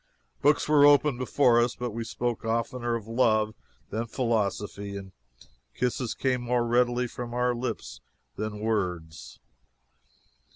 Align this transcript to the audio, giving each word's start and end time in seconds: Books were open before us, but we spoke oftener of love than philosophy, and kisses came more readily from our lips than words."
Books 0.41 0.67
were 0.67 0.83
open 0.83 1.19
before 1.19 1.59
us, 1.61 1.75
but 1.75 1.91
we 1.91 2.03
spoke 2.03 2.43
oftener 2.43 2.95
of 2.95 3.07
love 3.07 3.53
than 3.91 4.07
philosophy, 4.07 4.97
and 4.97 5.11
kisses 5.75 6.15
came 6.15 6.41
more 6.41 6.65
readily 6.65 7.05
from 7.05 7.35
our 7.35 7.53
lips 7.53 8.01
than 8.35 8.61
words." 8.61 9.39